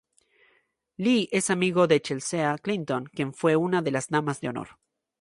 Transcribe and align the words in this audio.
Lee 0.97 1.29
es 1.31 1.51
amigo 1.51 1.85
de 1.85 2.01
Chelsea 2.01 2.57
Clinton 2.57 3.03
quien 3.05 3.35
fue 3.35 3.55
una 3.55 3.83
de 3.83 3.91
las 3.91 4.09
damas 4.09 4.41
de 4.41 4.49
honor. 4.49 4.69